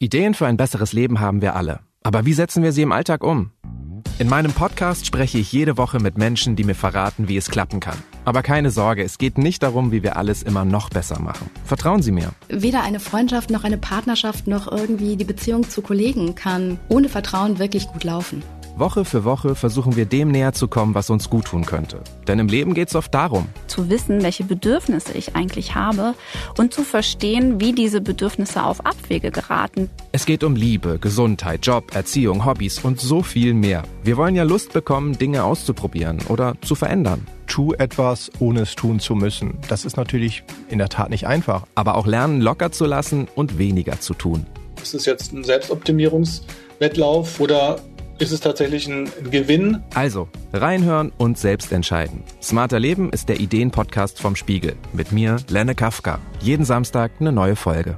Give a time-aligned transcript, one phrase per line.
[0.00, 1.80] Ideen für ein besseres Leben haben wir alle.
[2.04, 3.50] Aber wie setzen wir sie im Alltag um?
[4.20, 7.80] In meinem Podcast spreche ich jede Woche mit Menschen, die mir verraten, wie es klappen
[7.80, 7.98] kann.
[8.24, 11.50] Aber keine Sorge, es geht nicht darum, wie wir alles immer noch besser machen.
[11.64, 12.30] Vertrauen Sie mir.
[12.48, 17.58] Weder eine Freundschaft noch eine Partnerschaft noch irgendwie die Beziehung zu Kollegen kann ohne Vertrauen
[17.58, 18.44] wirklich gut laufen.
[18.78, 22.00] Woche für Woche versuchen wir dem näher zu kommen, was uns gut tun könnte.
[22.26, 26.14] Denn im Leben geht es oft darum, zu wissen, welche Bedürfnisse ich eigentlich habe
[26.56, 29.90] und zu verstehen, wie diese Bedürfnisse auf Abwege geraten.
[30.12, 33.82] Es geht um Liebe, Gesundheit, Job, Erziehung, Hobbys und so viel mehr.
[34.02, 37.26] Wir wollen ja Lust bekommen, Dinge auszuprobieren oder zu verändern.
[37.46, 39.58] Tu etwas, ohne es tun zu müssen.
[39.68, 41.64] Das ist natürlich in der Tat nicht einfach.
[41.74, 44.46] Aber auch lernen, locker zu lassen und weniger zu tun.
[44.82, 47.80] Ist es jetzt ein Selbstoptimierungswettlauf oder
[48.18, 49.82] ist es tatsächlich ein Gewinn.
[49.94, 52.22] Also, reinhören und selbst entscheiden.
[52.42, 54.74] Smarter Leben ist der Ideenpodcast vom Spiegel.
[54.92, 56.18] Mit mir, Lenne Kafka.
[56.40, 57.96] Jeden Samstag eine neue Folge.